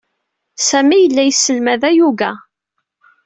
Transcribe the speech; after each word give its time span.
Sami 0.67 0.97
yella 0.99 1.23
yesselmad 1.25 1.81
ayuga. 1.91 2.29